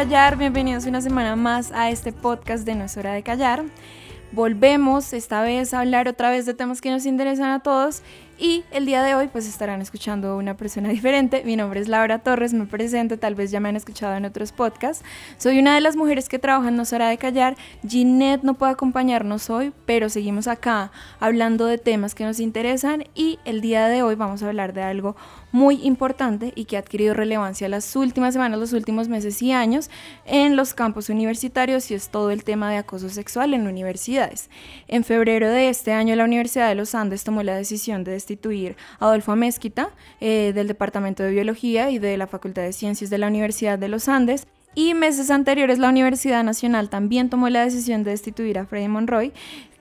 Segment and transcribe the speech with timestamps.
[0.00, 3.64] callar, bienvenidos una semana más a este podcast de No es hora de callar.
[4.32, 8.00] Volvemos esta vez a hablar otra vez de temas que nos interesan a todos
[8.40, 11.42] y el día de hoy pues estarán escuchando una persona diferente.
[11.44, 14.52] Mi nombre es Laura Torres, me presento, tal vez ya me han escuchado en otros
[14.52, 15.04] podcasts.
[15.36, 17.56] Soy una de las mujeres que trabajan No hora de callar.
[17.86, 20.90] Ginette no puede acompañarnos hoy, pero seguimos acá
[21.20, 24.82] hablando de temas que nos interesan y el día de hoy vamos a hablar de
[24.82, 25.14] algo
[25.52, 29.90] muy importante y que ha adquirido relevancia las últimas semanas, los últimos meses y años
[30.24, 34.48] en los campos universitarios y es todo el tema de acoso sexual en universidades.
[34.88, 38.76] En febrero de este año la Universidad de los Andes tomó la decisión de destituir
[38.98, 43.18] a Adolfo Mezquita eh, del Departamento de Biología y de la Facultad de Ciencias de
[43.18, 48.04] la Universidad de los Andes y meses anteriores la Universidad Nacional también tomó la decisión
[48.04, 49.32] de destituir a Freddy Monroy,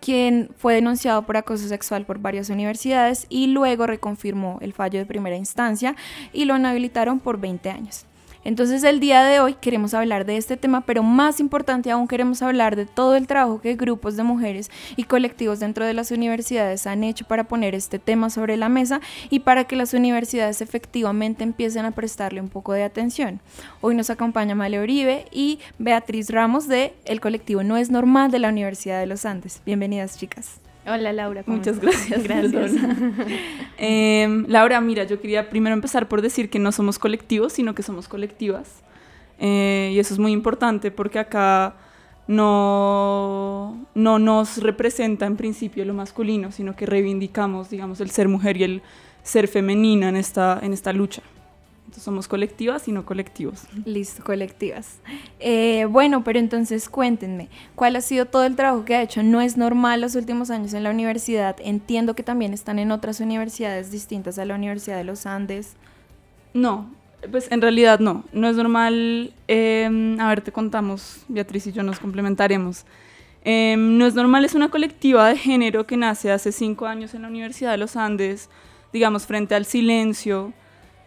[0.01, 5.05] quien fue denunciado por acoso sexual por varias universidades y luego reconfirmó el fallo de
[5.05, 5.95] primera instancia
[6.33, 8.05] y lo inhabilitaron por 20 años.
[8.43, 12.41] Entonces el día de hoy queremos hablar de este tema, pero más importante aún queremos
[12.41, 16.87] hablar de todo el trabajo que grupos de mujeres y colectivos dentro de las universidades
[16.87, 21.43] han hecho para poner este tema sobre la mesa y para que las universidades efectivamente
[21.43, 23.41] empiecen a prestarle un poco de atención.
[23.81, 28.39] Hoy nos acompaña Male Oribe y Beatriz Ramos de el colectivo No es Normal de
[28.39, 29.61] la Universidad de los Andes.
[29.65, 30.59] Bienvenidas chicas.
[30.89, 31.43] Hola Laura.
[31.45, 32.23] Muchas gracias.
[32.23, 32.71] Gracias.
[33.77, 37.83] eh, Laura, mira, yo quería primero empezar por decir que no somos colectivos, sino que
[37.83, 38.81] somos colectivas.
[39.39, 41.75] Eh, y eso es muy importante porque acá
[42.27, 48.57] no, no nos representa en principio lo masculino, sino que reivindicamos, digamos, el ser mujer
[48.57, 48.81] y el
[49.23, 51.21] ser femenina en esta, en esta lucha
[51.99, 53.63] somos colectivas y no colectivos.
[53.85, 54.99] Listo, colectivas.
[55.39, 59.23] Eh, bueno, pero entonces cuéntenme, ¿cuál ha sido todo el trabajo que ha hecho?
[59.23, 61.55] No es normal los últimos años en la universidad.
[61.59, 65.75] Entiendo que también están en otras universidades distintas a la Universidad de los Andes.
[66.53, 66.89] No,
[67.31, 68.23] pues en realidad no.
[68.31, 69.33] No es normal.
[69.47, 72.85] Em, a ver, te contamos, Beatriz y yo nos complementaremos.
[73.43, 77.21] Em, no es normal, es una colectiva de género que nace hace cinco años en
[77.21, 78.49] la Universidad de los Andes,
[78.91, 80.53] digamos, frente al silencio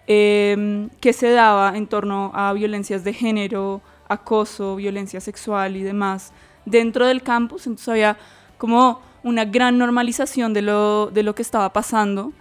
[0.09, 6.33] Em, que se daba en torno a violencias de género, acoso, violencia sexual y demás
[6.65, 7.67] dentro del campus.
[7.67, 8.17] Entonces había
[8.59, 12.33] como una gran normalización de lo, de lo que estaba pasando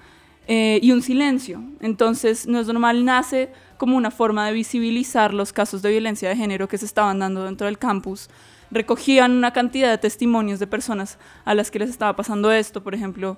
[0.48, 1.64] eh, y un silencio.
[1.82, 6.36] Entonces, No es normal nace como una forma de visibilizar los casos de violencia de
[6.36, 8.30] género que se estaban dando dentro del campus.
[8.72, 12.82] Recogían una cantidad de testimonios de personas a las que les estaba pasando esto.
[12.82, 13.38] Por ejemplo,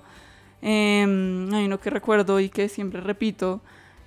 [0.62, 1.02] eh,
[1.52, 3.60] hay uno que recuerdo y que siempre repito,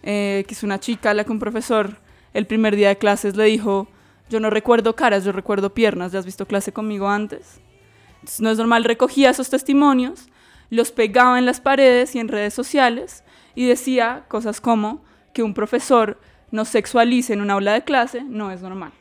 [0.09, 1.97] eh, que es una chica a la que un profesor
[2.33, 3.89] el primer día de clases le dijo,
[4.29, 7.59] yo no recuerdo caras, yo recuerdo piernas, ¿ya has visto clase conmigo antes?
[8.21, 10.29] Entonces, no es normal, recogía esos testimonios,
[10.69, 15.03] los pegaba en las paredes y en redes sociales y decía cosas como
[15.33, 16.17] que un profesor
[16.51, 18.93] no sexualice en un aula de clase no es normal.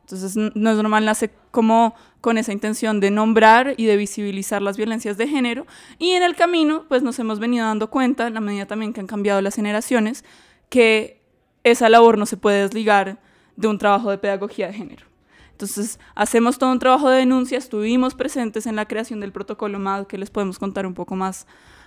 [0.00, 4.78] Entonces no es normal, nace como con esa intención de nombrar y de visibilizar las
[4.78, 5.66] violencias de género
[5.98, 9.00] y en el camino pues nos hemos venido dando cuenta, en la medida también que
[9.00, 10.24] han cambiado las generaciones,
[10.68, 11.20] que
[11.62, 13.18] esa labor no se puede desligar
[13.56, 15.06] de un trabajo de pedagogía de género.
[15.52, 20.06] Entonces, hacemos todo un trabajo de denuncia, estuvimos presentes en la creación del protocolo MAD,
[20.06, 21.46] que les podemos contar un poco más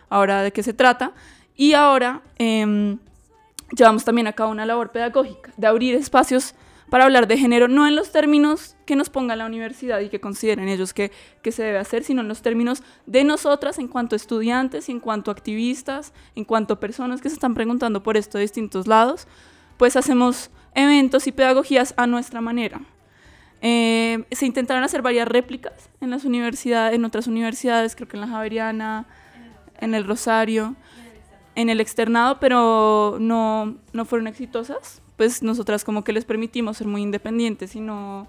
[0.10, 1.12] ahora de qué se trata,
[1.56, 2.98] y ahora em,
[3.76, 6.56] llevamos también a cabo una labor pedagógica de abrir espacios
[6.90, 10.22] para hablar de género, no en los términos que nos ponga la universidad y que
[10.22, 11.12] consideren ellos que,
[11.42, 15.32] que se debe hacer, sino en los términos de nosotras en cuanto estudiantes, en cuanto
[15.32, 19.28] activistas, en cuanto personas que se están preguntando por esto de distintos lados,
[19.78, 22.82] pues hacemos eventos y pedagogías a nuestra manera.
[23.62, 28.22] Eh, se intentaron hacer varias réplicas en las universidades, en otras universidades, creo que en
[28.22, 29.08] la Javeriana,
[29.80, 30.76] en el Rosario,
[31.56, 36.88] en el externado, pero no, no fueron exitosas pues nosotras como que les permitimos ser
[36.88, 38.28] muy independientes y no,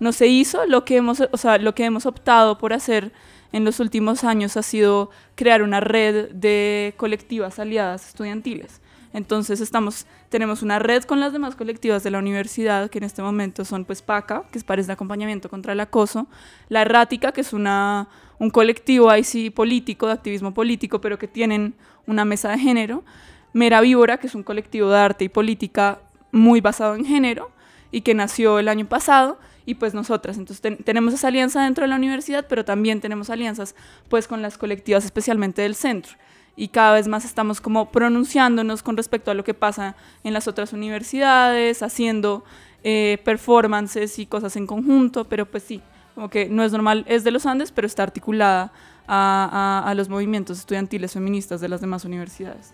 [0.00, 0.66] no se hizo.
[0.66, 3.12] Lo que, hemos, o sea, lo que hemos optado por hacer
[3.52, 8.80] en los últimos años ha sido crear una red de colectivas aliadas estudiantiles.
[9.12, 13.22] Entonces estamos, tenemos una red con las demás colectivas de la universidad, que en este
[13.22, 16.26] momento son pues PACA, que es Pares de Acompañamiento contra el Acoso,
[16.68, 18.08] La Errática, que es una,
[18.40, 21.76] un colectivo ahí sí político, de activismo político, pero que tienen
[22.08, 23.04] una mesa de género,
[23.52, 26.00] Mera Víbora, que es un colectivo de arte y política
[26.34, 27.50] muy basado en género
[27.90, 30.36] y que nació el año pasado y pues nosotras.
[30.36, 33.74] Entonces tenemos esa alianza dentro de la universidad, pero también tenemos alianzas
[34.08, 36.14] pues con las colectivas especialmente del centro.
[36.56, 40.46] Y cada vez más estamos como pronunciándonos con respecto a lo que pasa en las
[40.46, 42.44] otras universidades, haciendo
[42.84, 45.80] eh, performances y cosas en conjunto, pero pues sí,
[46.14, 48.72] como que no es normal, es de los Andes, pero está articulada
[49.08, 52.72] a, a, los movimientos estudiantiles feministas de las demás universidades.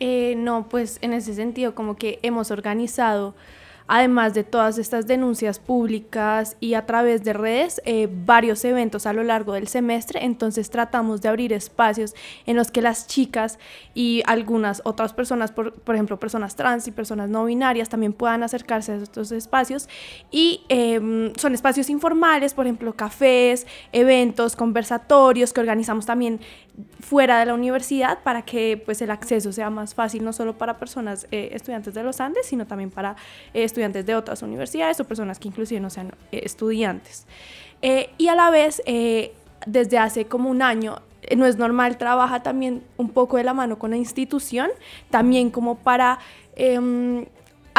[0.00, 3.34] Eh, no, pues en ese sentido como que hemos organizado
[3.88, 9.12] además de todas estas denuncias públicas y a través de redes, eh, varios eventos a
[9.14, 10.24] lo largo del semestre.
[10.24, 12.14] Entonces tratamos de abrir espacios
[12.46, 13.58] en los que las chicas
[13.94, 18.42] y algunas otras personas, por, por ejemplo, personas trans y personas no binarias, también puedan
[18.42, 19.88] acercarse a estos espacios.
[20.30, 26.40] Y em, son espacios informales, por ejemplo, cafés, eventos, conversatorios que organizamos también
[27.00, 30.78] fuera de la universidad para que pues el acceso sea más fácil no solo para
[30.78, 33.16] personas eh, estudiantes de los Andes sino también para
[33.52, 37.26] eh, estudiantes de otras universidades o personas que inclusive no sean eh, estudiantes.
[37.80, 38.82] Y a la vez
[39.66, 40.96] desde hace como un año
[41.36, 44.70] no es normal trabaja también un poco de la mano con la institución
[45.10, 46.18] también como para
[46.56, 47.26] em,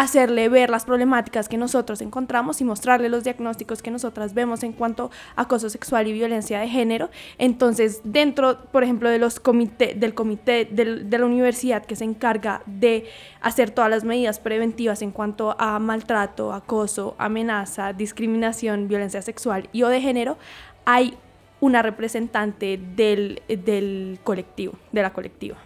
[0.01, 4.71] hacerle ver las problemáticas que nosotros encontramos y mostrarle los diagnósticos que nosotras vemos en
[4.71, 7.09] cuanto a acoso sexual y violencia de género.
[7.37, 12.61] Entonces, dentro, por ejemplo, de los comité, del comité de la universidad que se encarga
[12.65, 13.09] de
[13.41, 19.83] hacer todas las medidas preventivas en cuanto a maltrato, acoso, amenaza, discriminación, violencia sexual y
[19.83, 20.37] o de género,
[20.85, 21.17] hay
[21.59, 25.57] una representante del, del colectivo, de la colectiva.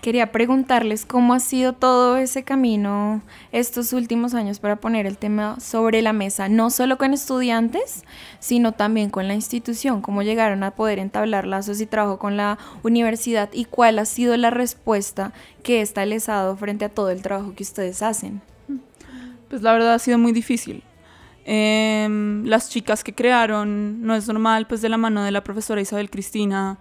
[0.00, 5.58] Quería preguntarles cómo ha sido todo ese camino estos últimos años para poner el tema
[5.60, 8.04] sobre la mesa, no solo con estudiantes,
[8.38, 12.58] sino también con la institución, cómo llegaron a poder entablar lazos y trabajo con la
[12.82, 15.32] universidad y cuál ha sido la respuesta
[15.62, 18.42] que esta les ha dado frente a todo el trabajo que ustedes hacen.
[19.48, 20.82] Pues la verdad ha sido muy difícil.
[21.46, 25.80] Em, las chicas que crearon No es normal, pues de la mano de la profesora
[25.80, 26.78] Isabel Cristina,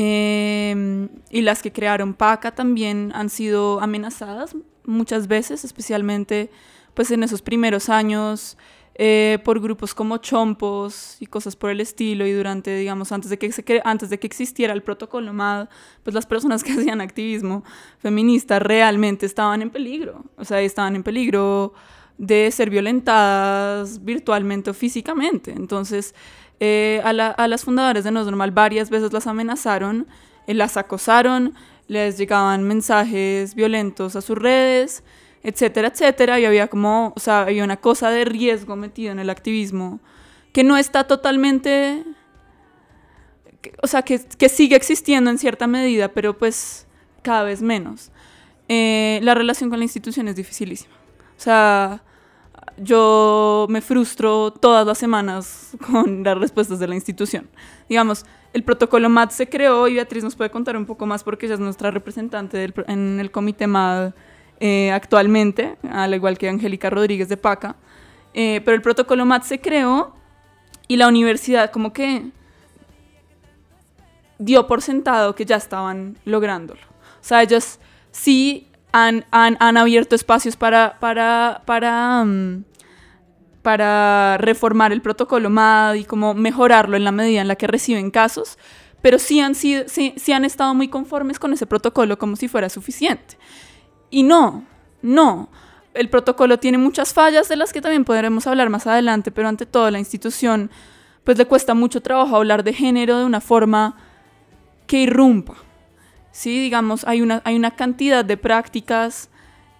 [0.00, 4.54] Em, y las que crearon PACA también han sido amenazadas
[4.84, 6.52] muchas veces, especialmente
[6.94, 8.56] pues en esos primeros años
[8.94, 13.40] eh, por grupos como chompos y cosas por el estilo y durante, digamos, antes de
[13.40, 15.68] que, se antes de que existiera el protocolo MAD,
[16.04, 17.64] pues las personas que hacían activismo
[17.98, 21.74] feminista realmente estaban en peligro, o sea, estaban en peligro
[22.18, 25.52] de ser violentadas virtualmente o físicamente.
[25.52, 26.14] Entonces,
[26.60, 30.08] eh, a, las fundadoras de No Normal varias veces las amenazaron,
[30.46, 31.54] eh, las acosaron,
[31.86, 35.04] les llegaban mensajes violentos a sus redes,
[35.44, 39.30] etcétera, etcétera, y había como, o sea, había una cosa de riesgo metido en el
[39.30, 40.00] activismo
[40.52, 42.04] que no está totalmente,
[43.80, 44.18] o sea, que,
[44.48, 46.86] sigue existiendo en cierta medida, pero pues
[47.22, 48.10] cada vez menos.
[48.68, 50.94] Eh, la relación con la institución es dificilísima.
[51.36, 52.02] O sea,
[52.76, 57.48] yo me frustro todas las semanas con las respuestas de la institución.
[57.88, 61.46] Digamos, el protocolo MAD se creó y Beatriz nos puede contar un poco más porque
[61.46, 64.12] ella es nuestra representante en el comité MAD
[64.60, 67.76] eh, actualmente, al igual que Angélica Rodríguez de Paca.
[68.34, 70.14] Eh, pero el protocolo MAD se creó
[70.86, 72.30] y la universidad como que
[74.38, 76.80] dio por sentado que ya estaban lográndolo.
[76.80, 77.78] O sea, ellos
[78.10, 79.26] sí han,
[79.76, 82.64] abierto espacios para, para, para, mm,
[83.62, 88.10] para reformar el protocolo MAD y como mejorarlo en la medida en la que reciben
[88.10, 88.58] casos,
[89.02, 92.68] pero sí han, sido, sí, han estado muy conformes con ese protocolo como si fuera
[92.68, 93.38] suficiente.
[94.10, 94.64] Y no,
[95.02, 95.50] no.
[95.94, 99.66] El protocolo tiene muchas fallas de las que también podremos hablar más adelante, pero ante
[99.66, 100.70] todo la institución
[101.24, 103.96] pues le cuesta mucho trabajo hablar de género de una forma
[104.86, 105.56] que irrumpa.
[106.38, 109.28] Sí, digamos, hay una, hay una cantidad de prácticas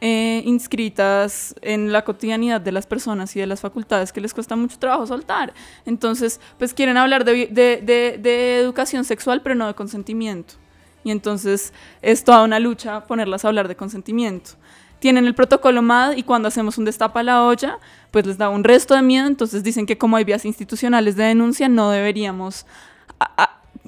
[0.00, 4.56] eh, inscritas en la cotidianidad de las personas y de las facultades que les cuesta
[4.56, 5.54] mucho trabajo soltar.
[5.86, 10.54] Entonces, pues quieren hablar de, de, educación sexual, pero no de consentimiento.
[11.04, 11.72] Y entonces
[12.02, 14.50] es toda una lucha ponerlas a hablar de consentimiento.
[14.98, 17.78] Tienen el protocolo MAD y cuando hacemos un destapa a la olla,
[18.10, 21.22] pues les da un resto de miedo, entonces dicen que como hay vías institucionales de
[21.22, 22.66] denuncia, no deberíamos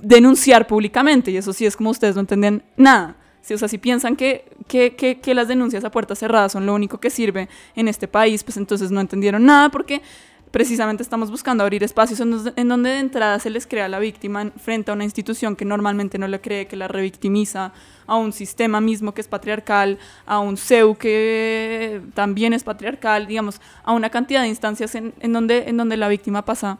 [0.03, 1.31] denunciar públicamente.
[1.31, 3.17] Y eso sí es como ustedes no entienden nada.
[3.43, 6.75] Si, o sea, si piensan que, que, que, las denuncias a puertas cerradas son lo
[6.75, 10.03] único que sirve en este país, pues entonces no entendieron nada porque
[10.51, 14.91] precisamente estamos buscando abrir espacios en, donde de entrada se les crea la víctima frente
[14.91, 17.73] a una institución que normalmente no le cree, que la revictimiza,
[18.07, 23.61] a un sistema mismo que es patriarcal, a un CEU que también es patriarcal, digamos,
[23.85, 26.79] a una cantidad de instancias en donde, en donde la víctima pasa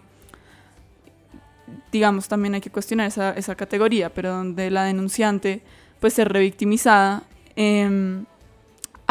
[1.93, 5.63] digamos, también hay que cuestionar esa, esa categoría, pero donde la denunciante
[6.01, 7.25] pues ser revictimizada,
[7.57, 8.23] eh,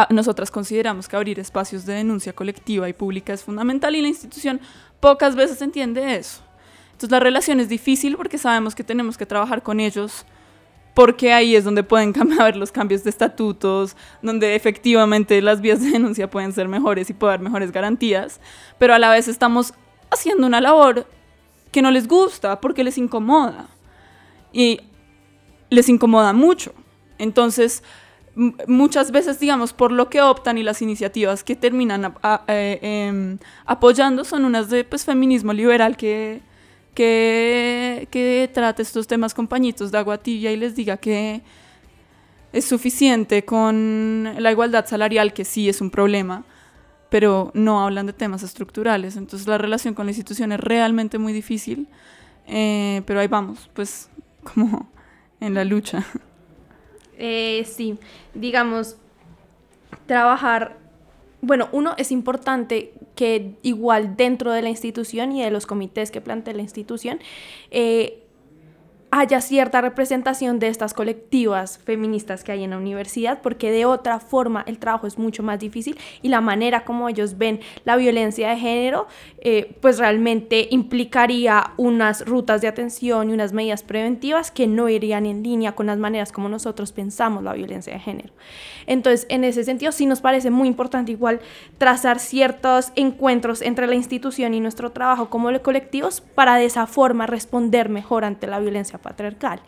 [0.10, 4.62] nosotras consideramos que abrir espacios de denuncia colectiva y pública es fundamental y la institución
[5.00, 6.42] pocas veces entiende eso.
[6.92, 10.26] Entonces la relación es difícil porque sabemos que tenemos que trabajar con ellos
[10.94, 15.92] porque ahí es donde pueden cambiar los cambios de estatutos, donde efectivamente las vías de
[15.92, 18.40] denuncia pueden ser mejores y puede mejores garantías,
[18.78, 19.74] pero a la vez estamos
[20.12, 21.08] haciendo una labor
[21.72, 23.68] que no les gusta porque les incomoda.
[24.52, 24.82] Y
[25.70, 26.74] les incomoda mucho.
[27.18, 27.84] Entonces,
[28.68, 32.16] muchas veces, digamos, por lo que optan y las iniciativas que terminan
[32.48, 36.42] eh, em, apoyando son unas de pues, feminismo liberal que,
[36.94, 41.42] que, que trate estos temas con pañitos de agua tibia y les diga que
[42.54, 46.46] es suficiente con la igualdad salarial, que sí es un problema,
[47.10, 49.18] pero no hablan de temas estructurales.
[49.18, 51.88] Entonces la relación con la institución es realmente muy difícil,
[52.48, 54.10] eh, pero ahí vamos, pues
[54.54, 54.90] como
[55.40, 56.06] en la lucha.
[57.18, 57.98] Eh, sí,
[58.34, 58.98] digamos,
[60.06, 60.78] trabajar,
[61.42, 66.22] bueno, uno es importante que igual dentro de la institución y de los comités que
[66.22, 67.20] plantea la institución,
[67.72, 68.24] eh,
[69.12, 74.20] haya cierta representación de estas colectivas feministas que hay en la universidad, porque de otra
[74.20, 78.50] forma el trabajo es mucho más difícil y la manera como ellos ven la violencia
[78.50, 79.08] de género,
[79.40, 85.26] eh, pues realmente implicaría unas rutas de atención y unas medidas preventivas que no irían
[85.26, 88.34] en línea con las maneras como nosotros pensamos la violencia de género.
[88.86, 91.42] Entonces, en ese sentido, sí nos parece muy importante igual
[91.78, 97.26] trazar ciertos encuentros entre la institución y nuestro trabajo como colectivos para de esa forma
[97.26, 99.62] responder mejor ante la violencia patriarcal.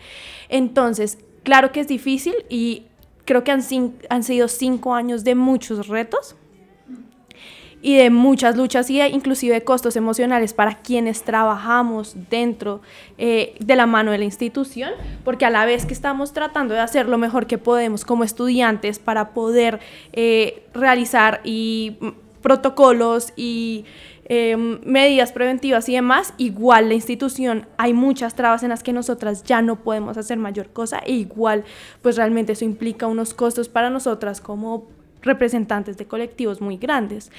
[0.50, 2.84] Entonces, claro que es difícil y
[3.26, 3.62] creo que han,
[4.10, 6.36] han sido cinco años de muchos retos
[7.82, 12.82] y de muchas luchas y inclusive de costos emocionales para quienes trabajamos dentro
[13.18, 14.92] eh, de la mano de la institución,
[15.24, 19.00] porque a la vez que estamos tratando de hacer lo mejor que podemos como estudiantes
[19.00, 19.80] para poder
[20.14, 22.10] eh, realizar y mm,
[22.42, 23.86] protocolos y
[24.34, 29.44] Em, medidas preventivas y demás, igual la institución, hay muchas trabas en las que nosotras
[29.44, 31.66] ya no podemos hacer mayor cosa e igual
[32.02, 34.88] pues realmente eso implica unos costos para nosotras como
[35.22, 37.30] representantes de colectivos muy grandes.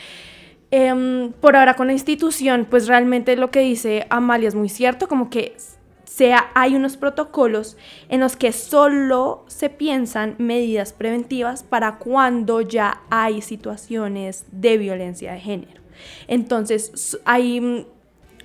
[0.70, 5.08] Em, por ahora con la institución, pues realmente lo que dice Amalia es muy cierto,
[5.08, 5.56] como que
[6.04, 7.78] sea, hay unos protocolos
[8.10, 15.32] en los que solo se piensan medidas preventivas para cuando ya hay situaciones de violencia
[15.32, 15.81] de género.
[16.28, 17.86] Entonces, hay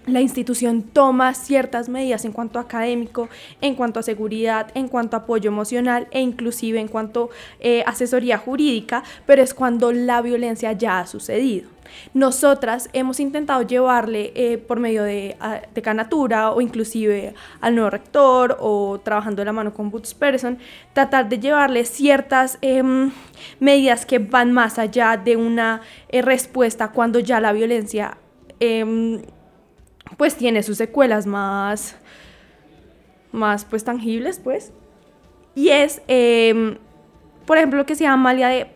[0.08, 3.30] la institución toma ciertas medidas en cuanto a académico,
[3.62, 7.28] en cuanto a seguridad, en cuanto a apoyo emocional e inclusive en cuanto a
[7.60, 11.70] eh, asesoría jurídica, pero es cuando la violencia ya ha sucedido.
[12.14, 15.38] Nosotras hemos intentado llevarle eh, por medio de,
[15.84, 20.58] Canatura o inclusive al nuevo rector o trabajando de la mano con Boots Person,
[20.94, 23.12] tratar de llevarle ciertas em,
[23.60, 28.18] medidas que van más allá de una eh, respuesta cuando ya la violencia
[28.60, 29.22] em,
[30.16, 31.96] pues tiene sus secuelas más,
[33.32, 34.72] más pues tangibles pues.
[35.56, 36.78] Y es, em,
[37.46, 38.68] por ejemplo, lo que se llama Amalia de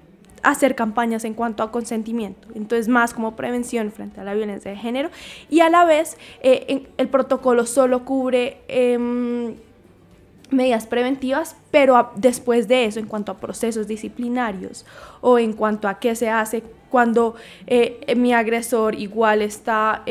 [0.43, 2.47] hacer campañas en cuanto a consentimiento.
[2.55, 5.09] Entonces, más como prevención frente a la violencia de género.
[5.49, 9.55] Y a la vez, eh, el protocolo solo cubre em,
[10.49, 14.85] medidas preventivas, pero después de eso, en cuanto a procesos disciplinarios
[15.21, 17.35] o en cuanto a qué se hace cuando
[17.67, 20.03] eh, mi agresor igual está...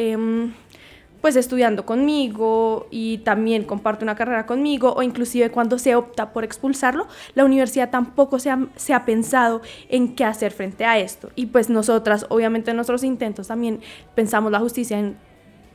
[1.20, 6.44] Pues estudiando conmigo y también comparte una carrera conmigo o inclusive cuando se opta por
[6.44, 11.30] expulsarlo, la universidad tampoco se ha, pensado en qué hacer frente a esto.
[11.34, 13.80] Y pues nosotras, obviamente en nuestros intentos también
[14.14, 15.14] pensamos la justicia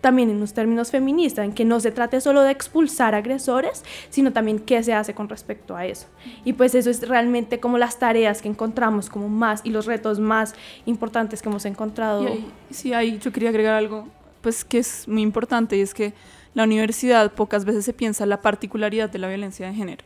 [0.05, 4.31] también en los términos feministas, en que no se trate solo de expulsar agresores, sino
[4.33, 6.05] también qué se hace con respecto a eso.
[6.43, 10.19] Y pues eso es realmente como las tareas que encontramos como más y los retos
[10.19, 10.53] más
[10.85, 12.23] importantes que hemos encontrado.
[12.69, 14.07] sí, ahí yo quería agregar algo
[14.45, 16.13] pues que es muy importante y es que
[16.53, 20.05] la universidad pocas veces se piensa la particularidad de la violencia de género.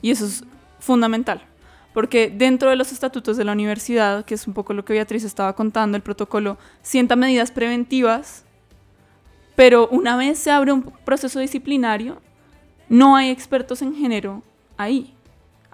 [0.00, 0.44] Y eso es
[0.78, 1.42] fundamental,
[1.92, 5.24] porque dentro de los estatutos de la universidad, que es un poco lo que Beatriz
[5.24, 8.44] estaba contando, el protocolo sienta medidas preventivas,
[9.56, 12.22] pero una vez se abre un proceso disciplinario,
[12.88, 14.44] no hay expertos en género
[14.76, 15.12] ahí.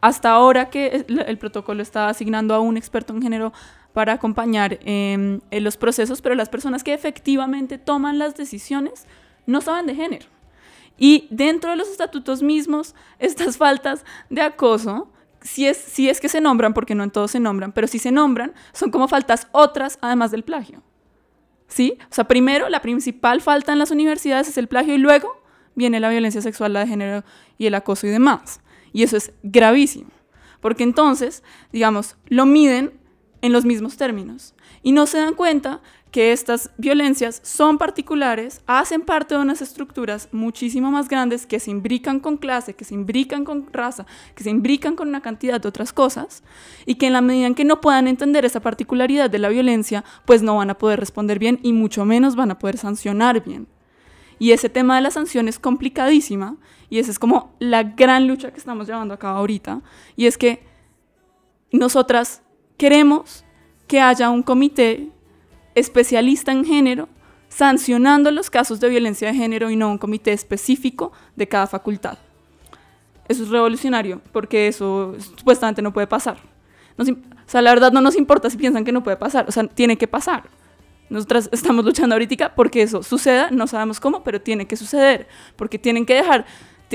[0.00, 3.52] Hasta ahora que el protocolo está asignando a un experto en género
[3.98, 9.08] para acompañar em, en los procesos, pero las personas que efectivamente toman las decisiones
[9.44, 10.26] no saben de género.
[10.96, 16.28] Y dentro de los estatutos mismos, estas faltas de acoso, si es, si es que
[16.28, 19.48] se nombran, porque no en todos se nombran, pero si se nombran, son como faltas
[19.50, 20.80] otras además del plagio.
[21.66, 21.98] ¿Sí?
[22.02, 25.42] O sea, primero, la principal falta en las universidades es el plagio y luego
[25.74, 27.24] viene la violencia sexual, la de género
[27.58, 28.60] y el acoso y demás.
[28.92, 30.12] Y eso es gravísimo,
[30.60, 32.97] porque entonces, digamos, lo miden
[33.42, 34.54] en los mismos términos.
[34.82, 35.80] Y no se dan cuenta
[36.10, 41.70] que estas violencias son particulares, hacen parte de unas estructuras muchísimo más grandes que se
[41.70, 45.68] imbrican con clase, que se imbrican con raza, que se imbrican con una cantidad de
[45.68, 46.42] otras cosas,
[46.86, 50.04] y que en la medida en que no puedan entender esa particularidad de la violencia,
[50.24, 53.66] pues no van a poder responder bien y mucho menos van a poder sancionar bien.
[54.38, 56.56] Y ese tema de la sanción es complicadísima,
[56.88, 59.82] y esa es como la gran lucha que estamos llevando a cabo ahorita,
[60.16, 60.66] y es que
[61.70, 62.42] nosotras
[62.78, 63.44] queremos
[63.86, 65.10] que haya un comité
[65.74, 67.08] especialista en género
[67.48, 72.18] sancionando los casos de violencia de género y no un comité específico de cada facultad.
[73.26, 76.38] Eso es revolucionario, porque eso supuestamente no puede pasar.
[76.98, 77.04] o
[77.46, 79.96] sea, la verdad no nos importa si piensan que no puede pasar, o sea, tiene
[79.96, 80.44] que pasar.
[81.10, 85.78] Nosotras estamos luchando ahorita porque eso suceda, no sabemos cómo, pero tiene que suceder, porque
[85.78, 86.46] tienen que dejar,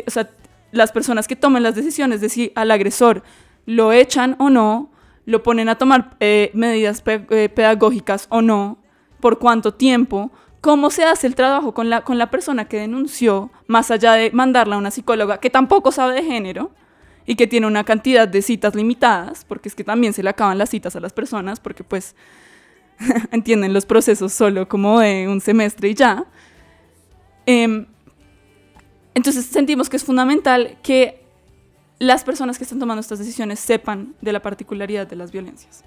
[0.05, 0.29] o sea,
[0.71, 3.23] las personas que tomen las decisiones de si al agresor
[3.65, 4.92] lo echan o no,
[5.25, 8.77] lo ponen a tomar eh, medidas eh, pedagógicas o no,
[9.19, 13.51] por cuánto tiempo, cómo se hace el trabajo con la, con la persona que denunció,
[13.67, 16.71] más allá de mandarla a una psicóloga que tampoco sabe de género
[17.25, 20.57] y que tiene una cantidad de citas limitadas, porque es que también se le acaban
[20.57, 22.15] las citas a las personas, porque pues
[23.31, 26.25] entienden los procesos solo como de un semestre y ya.
[27.45, 27.85] Em,
[29.13, 31.22] entonces sentimos que es fundamental que
[32.03, 35.83] las personas que están tomando estas decisiones sepan de la particularidad de las violencias.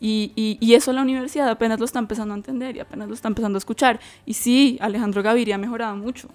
[0.00, 3.56] Y, eso la universidad apenas lo está empezando a entender y apenas lo está empezando
[3.56, 4.00] a escuchar.
[4.26, 6.28] Y sí, Alejandro Gaviria ha mejorado mucho.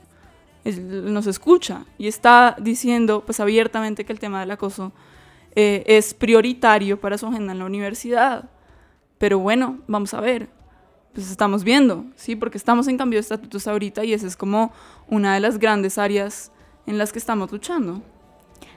[0.65, 4.91] nos escucha y está diciendo pues abiertamente que el tema del acoso
[5.55, 8.49] eh, es prioritario para su agenda en la universidad.
[9.17, 10.49] Pero bueno, vamos a ver.
[11.13, 12.35] Pues estamos viendo, ¿sí?
[12.35, 14.73] Porque estamos en cambio de estatutos ahorita y esa es como
[15.07, 16.51] una de las grandes áreas
[16.87, 18.01] en las que estamos luchando.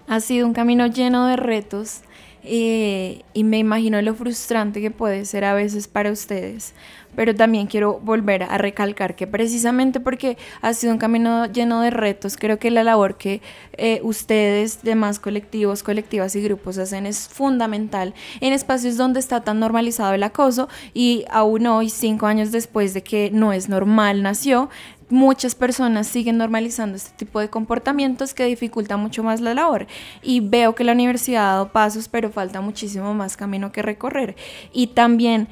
[0.09, 2.03] Ha sido un camino lleno de retos
[2.49, 6.75] eh, y me imagino lo frustrante que puede ser a veces para ustedes.
[7.17, 11.91] Pero también quiero volver a recalcar que precisamente porque ha sido un camino lleno de
[11.91, 13.41] retos, creo que la labor que
[13.73, 19.59] eh, ustedes, demás colectivos, colectivas y grupos hacen es fundamental en espacios donde está tan
[19.59, 24.69] normalizado el acoso y aún hoy, cinco años después de que no es normal nació,
[25.09, 29.87] muchas personas siguen normalizando este tipo de comportamientos que dificulta mucho más la labor.
[30.23, 34.37] Y veo que la universidad ha dado pasos, pero falta muchísimo más camino que recorrer.
[34.73, 35.49] Y también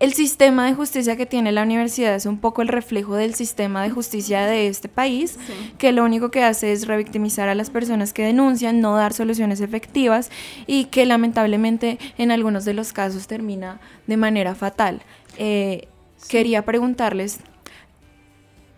[0.00, 3.82] el sistema de justicia que tiene la universidad es un poco el reflejo del sistema
[3.82, 5.38] de justicia de este país,
[5.76, 9.60] que lo único que hace es revictimizar a las personas que denuncian, no dar soluciones
[9.60, 10.30] efectivas
[10.68, 15.02] y que lamentablemente en algunos de los casos termina de manera fatal.
[15.36, 15.88] Eh,
[16.28, 17.40] quería preguntarles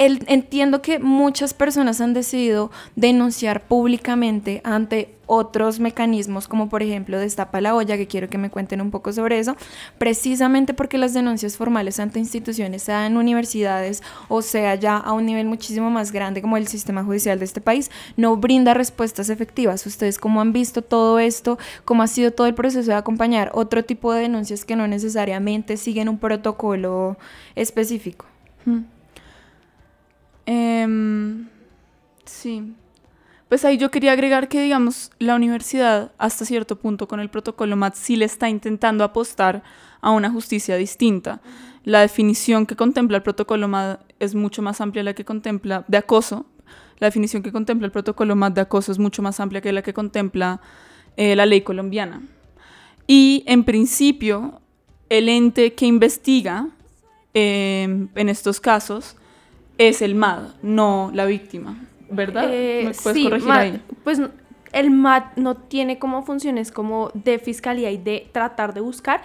[0.01, 7.61] entiendo que muchas personas han decidido denunciar públicamente ante otros mecanismos, como por ejemplo Destapa
[7.61, 9.57] la olla, que quiero que me cuenten un poco sobre eso,
[9.99, 15.27] precisamente porque las denuncias formales ante instituciones, sea en universidades o sea ya a un
[15.27, 19.87] nivel muchísimo más grande como el sistema judicial de este país, no brinda respuestas efectivas.
[19.87, 21.59] ¿Ustedes cómo han visto todo esto?
[21.85, 25.77] ¿Cómo ha sido todo el proceso de acompañar otro tipo de denuncias que no necesariamente
[25.77, 27.19] siguen un protocolo
[27.55, 28.25] específico?
[28.65, 28.81] Hmm.
[30.47, 31.49] Em,
[32.25, 32.75] sí.
[33.49, 37.77] Pues ahí yo quería agregar que, digamos, la universidad, hasta cierto punto, con el protocolo
[37.77, 39.63] MAT, sí le está intentando apostar
[40.01, 41.41] a una justicia distinta.
[41.85, 45.97] La definición que contempla el protocolo MAT es mucho más amplia la que contempla de
[45.99, 46.47] acoso.
[46.99, 49.83] La definición que contempla el protocolo MAT de acoso es mucho más amplia que la
[49.83, 50.61] que contempla
[51.17, 52.23] eh, la ley colombiana.
[53.07, 54.61] Y en principio,
[55.09, 56.69] el ente que investiga
[57.35, 59.17] em, en estos casos
[59.81, 61.79] es el MAD, no la víctima,
[62.11, 62.45] ¿verdad?
[62.49, 63.83] Eh, ¿Me puedes corregir ahí?
[64.05, 64.21] Pues
[64.73, 69.23] el MAD no tiene como funciones como de fiscalía y de tratar de buscar,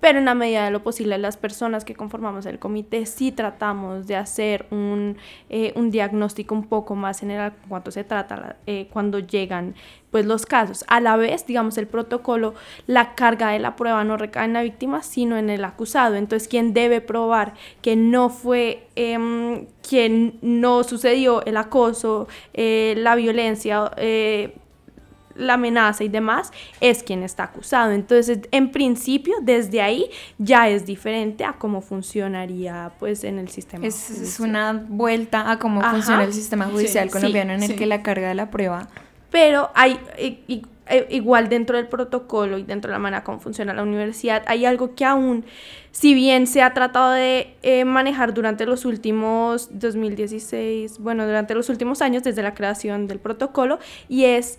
[0.00, 4.06] pero en la medida de lo posible las personas que conformamos el comité sí tratamos
[4.06, 5.16] de hacer un,
[5.50, 9.74] eh, un diagnóstico un poco más general cuando se trata, eh, cuando llegan
[10.10, 10.84] pues los casos.
[10.88, 12.54] A la vez, digamos, el protocolo,
[12.86, 16.14] la carga de la prueba no recae en la víctima, sino en el acusado.
[16.14, 23.16] Entonces, quien debe probar que no fue, eh, quien no sucedió el acoso, eh, la
[23.16, 23.90] violencia,
[25.38, 27.92] la amenaza y demás, es quien está acusado.
[27.92, 33.86] Entonces, en principio, desde ahí ya es diferente a cómo funcionaría pues en el sistema.
[33.86, 38.02] Es, es una vuelta a cómo funciona el sistema judicial colombiano en el que la
[38.02, 38.88] carga de la prueba.
[39.30, 43.82] Pero hay, e, igual dentro del protocolo y dentro de la manera como funciona la
[43.82, 45.44] universidad, hay algo que aún,
[45.90, 51.68] si bien se ha tratado de eh, manejar durante los últimos 2016, bueno, durante los
[51.68, 54.58] últimos años desde la creación del protocolo, y es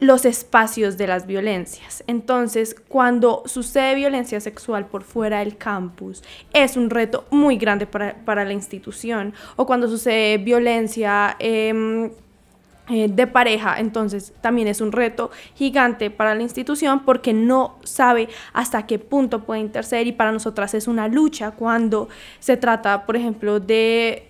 [0.00, 2.04] los espacios de las violencias.
[2.06, 8.44] Entonces, cuando sucede violencia sexual por fuera del campus, es un reto muy grande para,
[8.44, 9.34] la institución.
[9.56, 11.36] O cuando sucede violencia...
[11.38, 12.10] Em,
[12.90, 18.30] eh, de pareja, entonces también es un reto gigante para la institución porque no sabe
[18.54, 22.08] hasta qué punto puede interceder y para nosotras es una lucha cuando
[22.38, 24.27] se trata, por ejemplo, de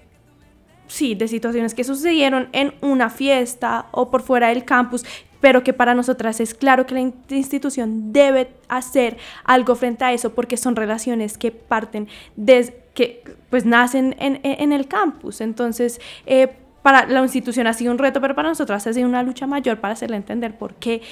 [0.88, 5.04] sí, de situaciones que sucedieron en una fiesta o por fuera del campus,
[5.40, 10.34] pero que para nosotras es claro que la institución debe hacer algo frente a eso
[10.34, 15.40] porque son relaciones que parten desde que pues nacen en, el campus.
[15.40, 16.48] Entonces, eh,
[16.82, 19.78] para la institución ha sido un reto, pero para nosotras ha sido una lucha mayor
[19.78, 21.02] para hacerle entender por qué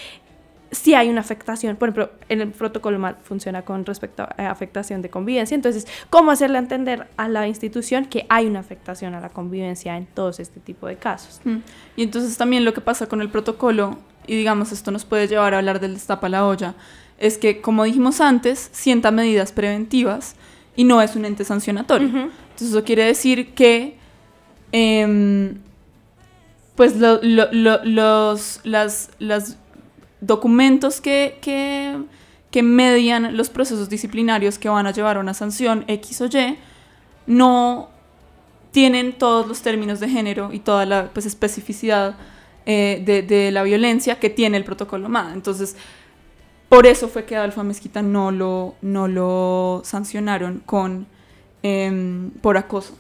[0.71, 5.03] si hay una afectación, por ejemplo, en el protocolo mal funciona con respecto a afectación
[5.03, 9.29] de convivencia, entonces, ¿cómo hacerle entender a la institución que hay una afectación a la
[9.29, 11.41] convivencia en todos este tipo de casos?
[11.45, 11.59] Mm.
[11.97, 15.55] Y entonces también lo que pasa con el protocolo, y digamos esto nos puede llevar
[15.55, 16.75] a hablar del destapa la olla,
[17.19, 20.35] es que, como dijimos antes, sienta medidas preventivas
[20.75, 22.09] y no es un ente sancionatorio.
[22.09, 23.97] Entonces eso quiere decir que
[24.73, 25.59] em,
[26.75, 29.59] pues los, las, las
[30.21, 31.99] documentos que, que,
[32.51, 36.59] que, median los procesos disciplinarios que van a llevar a una sanción X o Y
[37.27, 37.91] no
[38.71, 42.17] tienen todos los términos de género y toda la pues, especificidad
[42.67, 45.33] eh, de, de, la violencia que tiene el protocolo MAD.
[45.33, 45.77] Entonces,
[46.69, 51.07] por eso fue que Adolfo Mezquita no lo, no lo sancionaron con,
[51.63, 52.99] em, por acoso,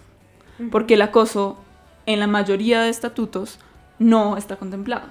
[0.71, 1.59] porque el acoso
[2.07, 3.59] en la mayoría de estatutos
[3.99, 5.09] no está contemplado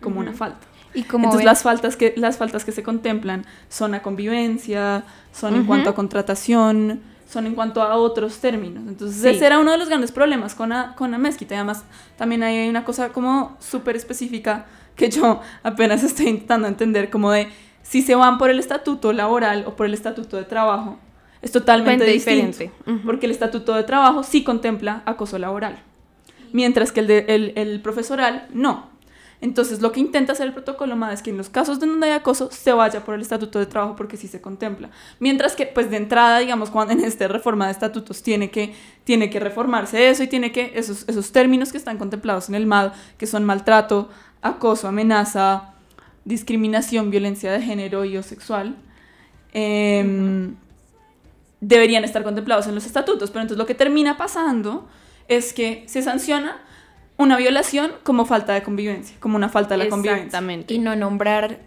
[0.00, 0.66] como una falta.
[0.94, 5.64] ¿Y Entonces las faltas, que, las faltas que se contemplan son a convivencia, son en
[5.64, 8.84] cuanto a contratación, son en cuanto a otros términos.
[8.88, 11.54] Entonces ese era uno de los grandes problemas con la, con la mezquita.
[11.54, 11.84] Y además
[12.16, 17.48] también hay una cosa como súper específica que yo apenas estoy intentando entender, como de
[17.82, 20.98] si se van por el estatuto laboral o por el estatuto de trabajo,
[21.42, 22.72] es totalmente diferente.
[23.04, 25.82] Porque el estatuto de trabajo sí contempla acoso laboral
[26.52, 28.88] mientras que el, de, el, el profesoral no.
[29.40, 32.12] Entonces, lo que intenta hacer el protocolo MAD es que en los casos donde hay
[32.12, 34.90] acoso se vaya por el estatuto de trabajo porque sí se contempla.
[35.20, 38.74] Mientras que, pues de entrada, digamos, cuando en esta reforma de estatutos tiene que,
[39.04, 42.66] tiene que reformarse eso y tiene que, esos, esos términos que están contemplados en el
[42.66, 44.08] MAD, que son maltrato,
[44.42, 45.74] acoso, amenaza,
[46.24, 48.76] discriminación, violencia de género y o sexual,
[49.52, 50.56] em,
[51.60, 53.30] deberían estar contemplados en los estatutos.
[53.30, 54.88] Pero entonces lo que termina pasando
[55.28, 56.60] es que se sanciona
[57.18, 60.24] una violación como falta de convivencia, como una falta de la convivencia.
[60.24, 60.72] Exactamente.
[60.72, 61.58] Y no nombrar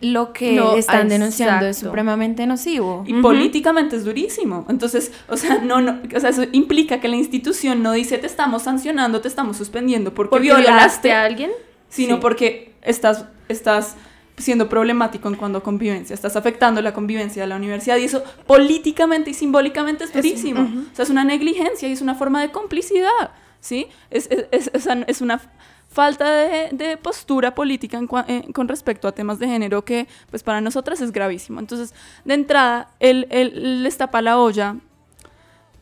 [0.00, 3.04] lo que están denunciando es supremamente nocivo.
[3.06, 4.66] Y políticamente es durísimo.
[4.68, 8.26] Entonces, o sea, no, no, o sea, eso implica que la institución no dice te
[8.26, 11.50] estamos sancionando, te estamos suspendiendo porque, violaste a alguien,
[11.88, 13.96] sino porque estás, estás
[14.36, 18.24] siendo problemático en cuanto a convivencia, estás afectando la convivencia de la universidad y eso
[18.46, 20.62] políticamente y simbólicamente es durísimo.
[20.92, 23.30] O sea, es una negligencia y es una forma de complicidad,
[23.64, 23.88] ¿sí?
[24.10, 25.40] Es, es, es, es una
[25.88, 31.00] falta de, postura política en, con respecto a temas de género que pues para nosotras
[31.00, 31.60] es gravísimo.
[31.60, 34.76] Entonces, de entrada, él, él destapa la olla,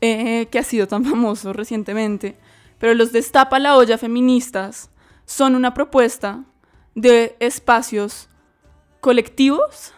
[0.00, 2.36] eh, que ha sido tan famoso recientemente,
[2.78, 4.90] pero los destapa la olla feministas
[5.26, 6.44] son una propuesta
[6.94, 8.28] de espacios
[9.00, 9.92] colectivos,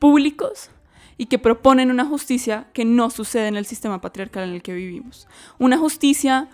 [0.00, 0.70] públicos
[1.16, 4.74] y que proponen una justicia que no sucede en el sistema patriarcal en el que
[4.74, 5.28] vivimos.
[5.58, 6.48] Una justicia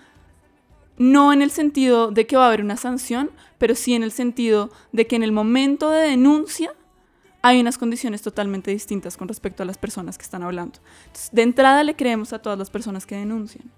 [1.01, 4.13] no en el sentido de que va a haber una sanción, pero sí en el
[4.13, 6.75] sentido de que en el momento de denuncia
[7.41, 10.79] hay unas condiciones totalmente distintas con respecto a las personas que están hablando.
[11.33, 13.73] de entrada le creemos a todas las personas que denuncian.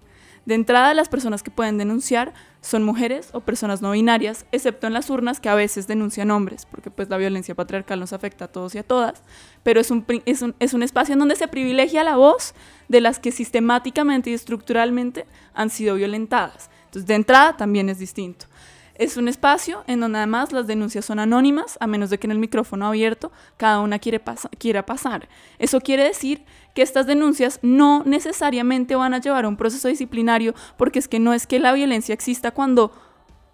[0.45, 4.91] De entrada, las personas que pueden denunciar son mujeres o personas no binarias, excepto en
[4.91, 8.47] las urnas que a veces denuncian hombres, porque pues la violencia patriarcal nos afecta a
[8.49, 9.23] todos y a todas,
[9.63, 12.53] pero es un, es un, es un espacio en donde se privilegia la voz
[12.89, 16.69] de las que sistemáticamente y estructuralmente han sido violentadas.
[16.93, 18.45] Entonces, de entrada también es distinto.
[18.93, 22.31] Es un espacio en donde además las denuncias son anónimas, a menos de que en
[22.31, 24.21] el micrófono abierto cada una quiere
[24.59, 25.27] quiera pasar.
[25.57, 26.43] Eso quiere decir
[26.75, 31.19] que estas denuncias no necesariamente van a llevar a un proceso disciplinario, porque es que
[31.19, 32.91] no es que la violencia exista cuando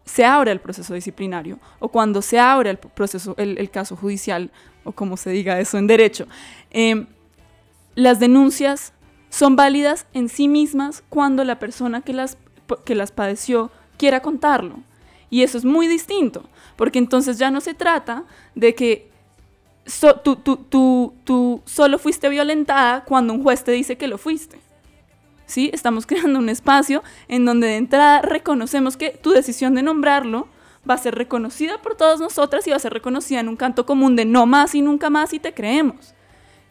[0.04, 4.52] se abre el proceso disciplinario o cuando se abre el proceso, el, caso judicial
[4.84, 6.28] o como se diga eso en derecho.
[6.71, 7.08] Em,
[7.95, 8.91] las denuncias
[9.30, 12.38] son válidas en sí mismas cuando la persona que las,
[12.86, 14.75] que las padeció quiera contarlo.
[15.29, 16.43] Y eso es muy distinto,
[16.75, 18.23] porque entonces ya no se trata
[18.55, 19.10] de que
[20.23, 24.60] tú, tú, tú, solo fuiste violentada cuando un juez te dice que lo fuiste.
[25.45, 25.69] ¿Sí?
[25.73, 30.47] Estamos creando un espacio en donde de entrada reconocemos que tu decisión de nombrarlo
[30.89, 33.86] va a ser reconocida por todas nosotras y va a ser reconocida en un canto
[33.86, 36.13] común de no más y nunca más y te creemos.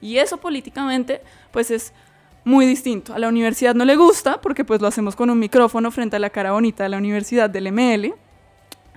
[0.01, 1.93] Y eso políticamente pues es
[2.45, 3.15] muy distinto.
[3.15, 6.19] A la universidad no le gusta porque pues lo hacemos con un micrófono frente a
[6.19, 8.15] la cara bonita de la universidad del ML,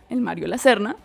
[0.10, 0.96] el Mario Lacerna,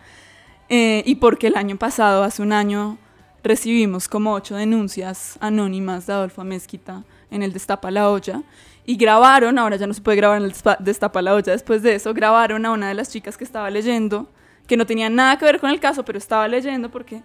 [0.68, 2.98] eh, y porque el año pasado, hace un año,
[3.42, 8.42] recibimos como ocho denuncias anónimas de Adolfo Mezquita en el Destapa la Olla
[8.84, 11.94] y grabaron, ahora ya no se puede grabar en el Destapa la Olla después de
[11.94, 14.28] eso, grabaron a una de las chicas que estaba leyendo,
[14.66, 17.22] que no tenía nada que ver con el caso, pero estaba leyendo porque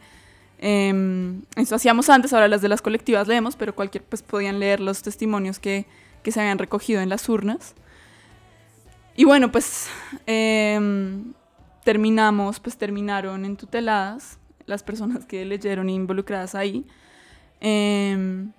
[0.62, 4.80] em, eso hacíamos antes, ahora las de las colectivas leemos, pero cualquier, pues podían leer
[4.80, 5.86] los testimonios que,
[6.24, 7.76] que se habían recogido en las urnas.
[9.16, 9.90] Y bueno, pues
[10.26, 11.34] em,
[11.84, 16.86] terminamos, pues terminaron en tuteladas las personas que leyeron involucradas ahí.
[17.60, 18.52] Em,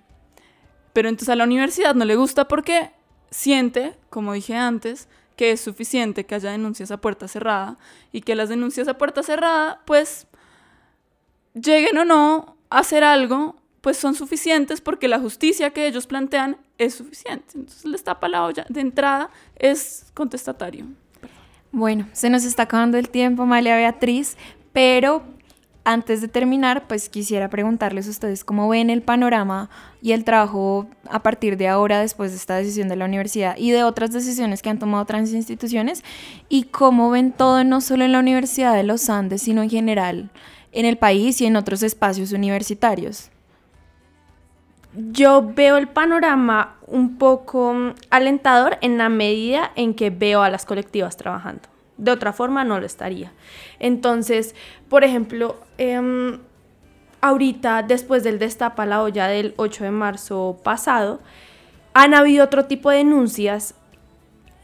[0.93, 2.91] pero entonces a la universidad no le gusta porque
[3.31, 7.77] siente, como dije antes, que es suficiente que haya denuncias a puerta cerrada
[8.11, 10.27] y que las denuncias a puerta cerrada, pues,
[11.53, 16.57] lleguen o no a hacer algo, pues son suficientes porque la justicia que ellos plantean
[16.77, 17.45] es suficiente.
[17.55, 18.65] Entonces les tapa la olla.
[18.69, 20.85] De entrada es contestatario.
[21.71, 24.37] Bueno, se nos está acabando el tiempo, Malia Beatriz,
[24.71, 25.23] pero
[25.85, 29.69] antes de terminar, pues quisiera preguntarles a ustedes cómo ven el panorama
[30.01, 33.71] y el trabajo a partir de ahora, después de esta decisión de la universidad y
[33.71, 36.03] de otras decisiones que han tomado otras instituciones,
[36.47, 40.29] y cómo ven todo no solo en la Universidad de los Andes, sino en general
[40.73, 43.29] en el país y en otros espacios universitarios.
[44.95, 50.49] Yo veo el panorama un poco mm, alentador en la medida en que veo a
[50.49, 51.69] las colectivas trabajando.
[51.97, 53.31] De otra forma no lo estaría.
[53.79, 54.55] Entonces,
[54.89, 56.39] por ejemplo, em,
[57.21, 61.21] ahorita, después del destapa la olla del 8 de marzo pasado,
[61.93, 63.75] han habido otro tipo de denuncias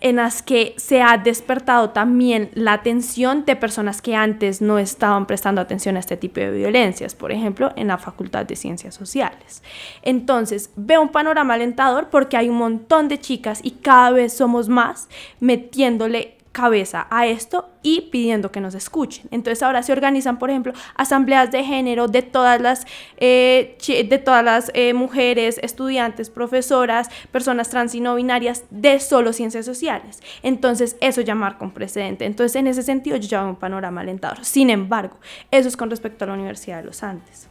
[0.02, 5.26] en las que se ha despertado también la atención de personas que antes no estaban
[5.26, 9.62] prestando atención a este tipo de violencias, por ejemplo, en la Facultad de Ciencias Sociales.
[10.02, 14.70] Entonces, veo un panorama alentador porque hay un montón de chicas y cada vez somos
[14.70, 15.10] más
[15.40, 19.28] metiéndole cabeza a esto y pidiendo que nos escuchen.
[19.32, 22.86] Entonces ahora se organizan, por ejemplo, asambleas de género de todas las,
[23.18, 29.32] eh, de todas las eh, mujeres, estudiantes, profesoras, personas trans y no binarias de solo
[29.32, 30.22] ciencias sociales.
[30.44, 32.26] Entonces eso ya marca un precedente.
[32.26, 34.44] Entonces en ese sentido yo ya un panorama alentador.
[34.44, 35.16] Sin embargo,
[35.52, 37.48] eso es con respecto a la Universidad de los Andes.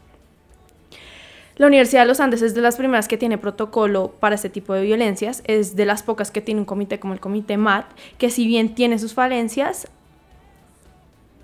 [1.58, 4.74] La Universidad de los Andes es de las primeras que tiene protocolo para este tipo
[4.74, 7.84] de violencias, es de las pocas que tiene un comité como el comité MAT,
[8.16, 9.88] que si bien tiene sus falencias,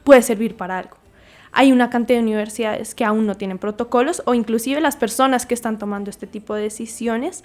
[0.05, 0.97] puede servir para algo.
[1.51, 5.55] Hay una cantidad de universidades que aún no tienen protocolos o inclusive las personas que
[5.55, 7.43] están tomando este tipo de decisiones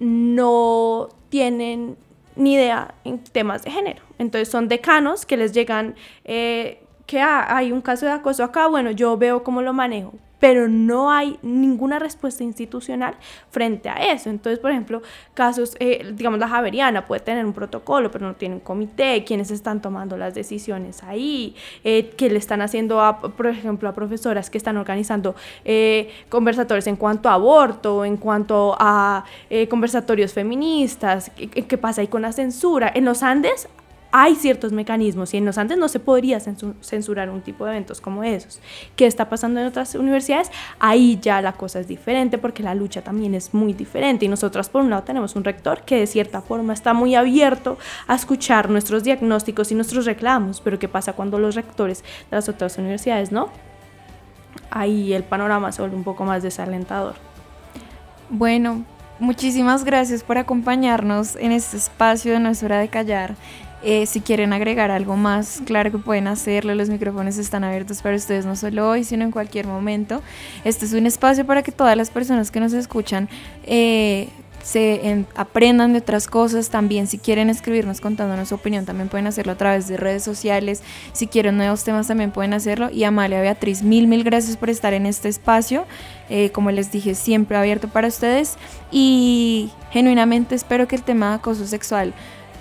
[0.00, 1.96] no tienen
[2.34, 4.02] ni idea en temas de género.
[4.18, 8.66] Entonces son decanos que les llegan eh, que ah, hay un caso de acoso acá,
[8.66, 13.14] bueno, yo veo cómo lo manejo, pero no hay ninguna respuesta institucional
[13.50, 14.30] frente a eso.
[14.30, 18.56] Entonces, por ejemplo, casos, eh, digamos, la Javeriana puede tener un protocolo, pero no tiene
[18.56, 23.46] un comité, quienes están tomando las decisiones ahí, eh, que le están haciendo, a, por
[23.46, 29.24] ejemplo, a profesoras que están organizando eh, conversatorios en cuanto a aborto, en cuanto a
[29.70, 32.90] conversatorios feministas, ¿qué, ¿qué pasa ahí con la censura?
[32.94, 33.68] En los Andes
[34.16, 38.00] hay ciertos mecanismos y en los Andes no se podría censurar un tipo de eventos
[38.00, 38.60] como esos.
[38.94, 40.52] ¿Qué está pasando en otras universidades?
[40.78, 44.68] Ahí ya la cosa es diferente porque la lucha también es muy diferente y nosotros
[44.68, 48.70] por un lado tenemos un rector que de cierta forma está muy abierto a escuchar
[48.70, 53.32] nuestros diagnósticos y nuestros reclamos, pero ¿qué pasa cuando los rectores de las otras universidades
[53.32, 53.48] no?
[54.70, 57.16] Ahí el panorama se vuelve un poco más desalentador.
[58.30, 58.84] Bueno,
[59.18, 63.34] muchísimas gracias por acompañarnos en este espacio de es hora de callar.
[63.86, 66.74] Eh, si quieren agregar algo más, claro que pueden hacerlo.
[66.74, 70.22] Los micrófonos están abiertos para ustedes no solo hoy, sino en cualquier momento.
[70.64, 73.28] Este es un espacio para que todas las personas que nos escuchan
[73.64, 74.28] eh,
[74.62, 76.70] se aprendan de otras cosas.
[76.70, 80.82] También si quieren escribirnos contándonos su opinión, también pueden hacerlo a través de redes sociales.
[81.12, 82.88] Si quieren nuevos temas, también pueden hacerlo.
[82.90, 85.84] Y Amalia Beatriz, mil, mil gracias por estar en este espacio.
[86.30, 88.56] Eh, como les dije, siempre abierto para ustedes.
[88.90, 92.14] Y genuinamente espero que el tema de acoso sexual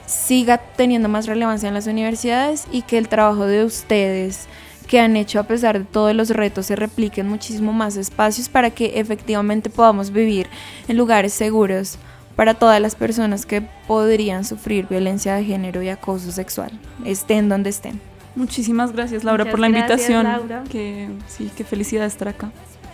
[0.05, 4.47] siga teniendo más relevancia en las universidades y que el trabajo de ustedes
[4.87, 8.69] que han hecho a pesar de todos los retos se repliquen muchísimo más espacios para
[8.69, 10.47] que efectivamente podamos vivir
[10.87, 11.97] en lugares seguros
[12.35, 16.71] para todas las personas que podrían sufrir violencia de género y acoso sexual,
[17.05, 18.01] estén donde estén.
[18.35, 20.27] Muchísimas gracias Laura por la invitación.
[20.69, 22.51] Que sí, qué felicidad estar acá.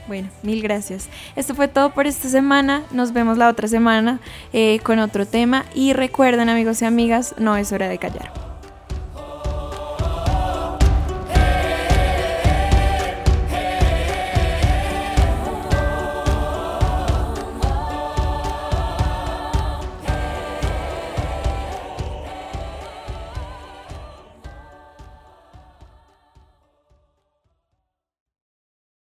[0.10, 1.08] Bueno, mil gracias.
[1.36, 2.82] Esto fue todo por esta semana.
[2.90, 4.20] Nos vemos la otra semana
[4.54, 5.66] eh, con otro tema.
[5.76, 8.49] Y recuerden amigos y amigas, no es hora de callar.